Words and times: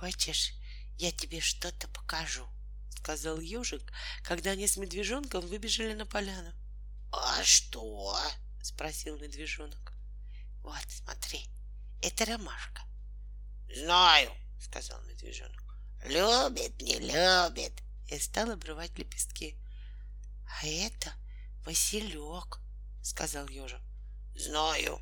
Хочешь, 0.00 0.54
я 0.96 1.12
тебе 1.12 1.40
что-то 1.40 1.86
покажу? 1.88 2.48
Сказал 2.88 3.38
ежик, 3.38 3.82
когда 4.22 4.52
они 4.52 4.66
с 4.66 4.78
медвежонком 4.78 5.46
выбежали 5.46 5.92
на 5.92 6.06
поляну. 6.06 6.54
А 7.12 7.44
что? 7.44 8.18
Спросил 8.62 9.18
медвежонок. 9.18 9.92
Вот, 10.62 10.86
смотри, 10.88 11.46
это 12.00 12.24
ромашка. 12.24 12.80
Знаю, 13.76 14.32
сказал 14.58 15.02
медвежонок. 15.02 15.76
Любит, 16.06 16.80
не 16.80 16.98
любит. 16.98 17.74
И 18.10 18.18
стал 18.18 18.52
обрывать 18.52 18.96
лепестки. 18.96 19.54
А 20.46 20.66
это 20.66 21.12
Василек, 21.66 22.58
сказал 23.02 23.46
ежик. 23.48 23.82
Знаю. 24.34 24.98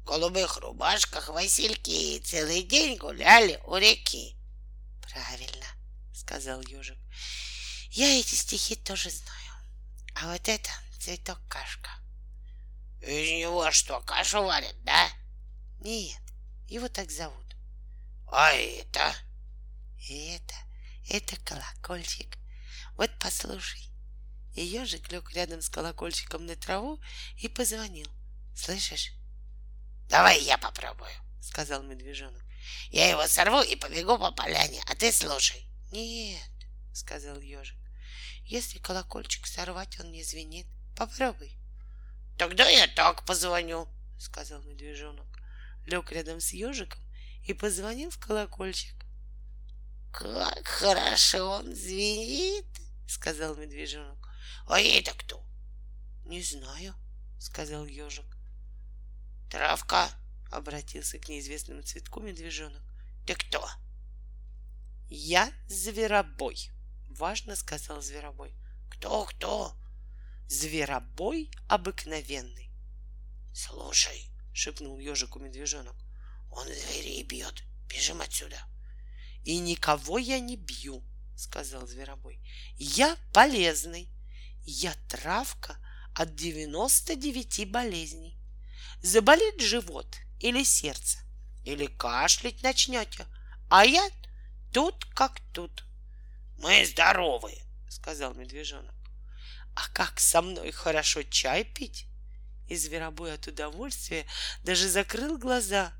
В 0.00 0.04
голубых 0.06 0.56
рубашках 0.56 1.28
Васильки 1.28 2.18
целый 2.18 2.64
день 2.64 2.96
гуляли 2.96 3.60
у 3.64 3.76
реки. 3.76 4.39
Правильно, 5.12 5.66
сказал 6.14 6.60
ежик. 6.62 6.98
Я 7.90 8.18
эти 8.18 8.34
стихи 8.34 8.76
тоже 8.76 9.10
знаю. 9.10 9.52
А 10.14 10.32
вот 10.32 10.48
это 10.48 10.70
цветок 11.00 11.40
кашка. 11.48 11.90
Из 13.00 13.30
него 13.30 13.70
что, 13.72 14.00
кашу 14.02 14.42
варят, 14.42 14.76
да? 14.84 15.08
Нет, 15.80 16.20
его 16.68 16.88
так 16.88 17.10
зовут. 17.10 17.56
А 18.30 18.52
это? 18.52 19.14
Это, 20.08 20.54
это 21.08 21.36
колокольчик. 21.44 22.36
Вот 22.96 23.10
послушай. 23.18 23.82
И 24.54 24.62
ежик 24.64 25.10
лег 25.10 25.32
рядом 25.32 25.62
с 25.62 25.68
колокольчиком 25.68 26.46
на 26.46 26.54
траву 26.54 27.00
и 27.36 27.48
позвонил. 27.48 28.08
Слышишь? 28.54 29.12
Давай 30.08 30.40
я 30.42 30.58
попробую, 30.58 31.10
сказал 31.40 31.82
медвежонок. 31.82 32.42
Я 32.90 33.08
его 33.08 33.26
сорву 33.26 33.62
и 33.62 33.76
побегу 33.76 34.18
по 34.18 34.32
поляне, 34.32 34.82
а 34.86 34.94
ты 34.94 35.12
слушай. 35.12 35.66
Нет, 35.92 36.50
сказал 36.92 37.40
ежик. 37.40 37.78
Если 38.44 38.78
колокольчик 38.78 39.46
сорвать, 39.46 39.98
он 40.00 40.10
не 40.10 40.22
звенит. 40.22 40.66
Попробуй. 40.96 41.56
Тогда 42.36 42.68
я 42.68 42.88
так 42.88 43.24
позвоню, 43.24 43.88
сказал 44.18 44.62
медвежонок. 44.62 45.26
Лег 45.86 46.10
рядом 46.12 46.40
с 46.40 46.52
ежиком 46.52 47.00
и 47.46 47.54
позвонил 47.54 48.10
в 48.10 48.18
колокольчик. 48.18 48.94
Как 50.12 50.66
хорошо 50.66 51.58
он 51.58 51.74
звенит, 51.74 52.66
сказал 53.08 53.54
медвежонок. 53.56 54.18
А 54.66 54.80
это 54.80 55.12
кто? 55.14 55.44
Не 56.24 56.42
знаю, 56.42 56.94
сказал 57.38 57.86
ежик. 57.86 58.26
Травка, 59.50 60.08
обратился 60.50 61.18
к 61.18 61.28
неизвестному 61.28 61.82
цветку 61.82 62.20
медвежонок. 62.20 62.82
Ты 63.26 63.34
кто? 63.34 63.68
Я 65.08 65.52
зверобой, 65.66 66.70
важно 67.08 67.56
сказал 67.56 68.02
зверобой. 68.02 68.54
Кто, 68.90 69.24
кто? 69.24 69.76
Зверобой 70.48 71.50
обыкновенный. 71.68 72.70
Слушай, 73.52 74.30
шепнул 74.52 74.98
ежику 74.98 75.38
медвежонок. 75.38 75.96
Он 76.50 76.66
зверей 76.66 77.22
бьет. 77.22 77.62
Бежим 77.88 78.20
отсюда. 78.20 78.60
И 79.44 79.58
никого 79.58 80.18
я 80.18 80.38
не 80.38 80.56
бью, 80.56 81.02
сказал 81.36 81.86
зверобой. 81.86 82.40
Я 82.76 83.16
полезный. 83.32 84.08
Я 84.62 84.94
травка 85.08 85.76
от 86.14 86.34
99 86.34 87.70
болезней. 87.70 88.38
Заболит 89.02 89.60
живот 89.60 90.18
или 90.40 90.64
сердце, 90.64 91.18
или 91.64 91.86
кашлять 91.86 92.62
начнете, 92.62 93.26
а 93.68 93.84
я 93.84 94.08
тут 94.72 95.04
как 95.14 95.40
тут. 95.52 95.84
Мы 96.58 96.84
здоровые, 96.84 97.62
сказал 97.88 98.34
медвежонок. 98.34 98.94
А 99.74 99.88
как 99.90 100.18
со 100.18 100.42
мной 100.42 100.72
хорошо 100.72 101.22
чай 101.22 101.64
пить? 101.64 102.06
И 102.68 102.76
зверобой 102.76 103.34
от 103.34 103.46
удовольствия 103.46 104.26
даже 104.62 104.88
закрыл 104.88 105.38
глаза. 105.38 105.92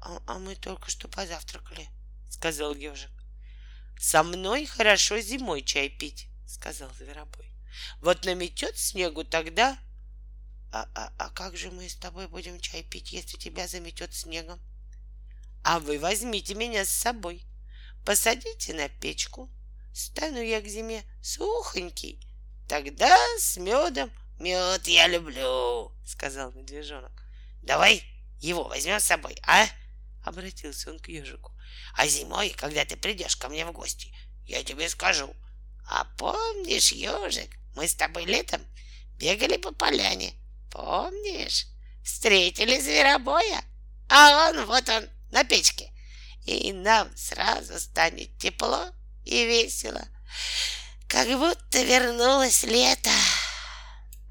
А, 0.00 0.20
а 0.26 0.38
мы 0.38 0.56
только 0.56 0.90
что 0.90 1.08
позавтракали, 1.08 1.88
сказал 2.28 2.74
ежик. 2.74 3.10
Со 3.98 4.22
мной 4.22 4.66
хорошо 4.66 5.20
зимой 5.20 5.62
чай 5.62 5.88
пить, 5.88 6.26
сказал 6.46 6.90
зверобой. 6.94 7.48
Вот 8.00 8.24
наметет 8.24 8.76
снегу 8.76 9.24
тогда... 9.24 9.78
А, 10.72 10.88
а, 10.94 11.12
а 11.18 11.28
как 11.30 11.56
же 11.56 11.70
мы 11.70 11.86
с 11.88 11.96
тобой 11.96 12.28
будем 12.28 12.58
чай 12.58 12.82
пить, 12.82 13.12
если 13.12 13.36
тебя 13.36 13.68
заметет 13.68 14.14
снегом? 14.14 14.58
А 15.62 15.78
вы 15.78 15.98
возьмите 15.98 16.54
меня 16.54 16.84
с 16.86 16.88
собой, 16.88 17.44
посадите 18.06 18.72
на 18.72 18.88
печку, 18.88 19.50
стану 19.92 20.40
я 20.40 20.62
к 20.62 20.66
зиме 20.66 21.04
сухонький, 21.22 22.18
тогда 22.68 23.14
с 23.38 23.58
медом 23.58 24.10
Мед 24.38 24.88
я 24.88 25.06
люблю, 25.06 25.92
сказал 26.04 26.50
медвежонок. 26.52 27.12
Давай 27.62 28.02
его 28.40 28.64
возьмем 28.64 28.98
с 28.98 29.04
собой, 29.04 29.36
а? 29.46 29.66
Обратился 30.24 30.90
он 30.90 30.98
к 30.98 31.08
ежику. 31.08 31.52
А 31.94 32.08
зимой, 32.08 32.50
когда 32.50 32.84
ты 32.84 32.96
придешь 32.96 33.36
ко 33.36 33.48
мне 33.48 33.64
в 33.64 33.72
гости, 33.72 34.12
я 34.46 34.64
тебе 34.64 34.88
скажу. 34.88 35.32
А 35.86 36.06
помнишь, 36.16 36.90
ежик, 36.90 37.50
мы 37.76 37.86
с 37.86 37.94
тобой 37.94 38.24
летом 38.24 38.62
бегали 39.16 39.58
по 39.58 39.72
поляне. 39.72 40.34
Помнишь? 40.72 41.66
Встретили 42.02 42.80
зверобоя, 42.80 43.62
а 44.08 44.48
он 44.48 44.64
вот 44.64 44.88
он 44.88 45.08
на 45.30 45.44
печке. 45.44 45.92
И 46.46 46.72
нам 46.72 47.14
сразу 47.16 47.78
станет 47.78 48.36
тепло 48.38 48.86
и 49.24 49.44
весело, 49.44 50.02
как 51.08 51.28
будто 51.38 51.82
вернулось 51.82 52.64
лето. 52.64 53.10